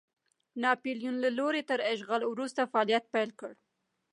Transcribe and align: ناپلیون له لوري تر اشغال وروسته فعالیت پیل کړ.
ناپلیون 0.61 1.15
له 1.23 1.29
لوري 1.37 1.61
تر 1.69 1.79
اشغال 1.93 2.21
وروسته 2.27 2.61
فعالیت 2.71 3.03
پیل 3.13 3.29
کړ. 3.39 3.51